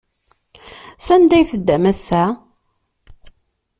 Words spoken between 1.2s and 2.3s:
ay teddam ass-a?